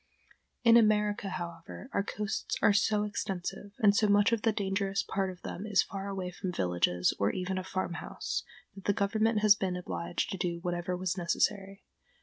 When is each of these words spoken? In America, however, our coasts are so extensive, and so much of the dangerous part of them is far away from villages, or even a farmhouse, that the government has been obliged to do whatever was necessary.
In 0.63 0.77
America, 0.77 1.29
however, 1.29 1.87
our 1.93 2.01
coasts 2.01 2.55
are 2.59 2.73
so 2.73 3.03
extensive, 3.03 3.73
and 3.77 3.95
so 3.95 4.07
much 4.07 4.31
of 4.31 4.41
the 4.41 4.51
dangerous 4.51 5.03
part 5.03 5.29
of 5.29 5.43
them 5.43 5.67
is 5.67 5.83
far 5.83 6.07
away 6.07 6.31
from 6.31 6.51
villages, 6.51 7.15
or 7.19 7.29
even 7.31 7.59
a 7.59 7.63
farmhouse, 7.63 8.41
that 8.73 8.85
the 8.85 8.93
government 8.93 9.41
has 9.41 9.53
been 9.53 9.75
obliged 9.77 10.31
to 10.31 10.39
do 10.39 10.57
whatever 10.63 10.97
was 10.97 11.19
necessary. 11.19 11.83